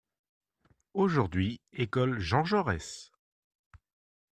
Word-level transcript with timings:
Aujourd’hui 0.95 1.61
École 1.73 2.17
Jean 2.19 2.43
Jaurès. 2.43 3.11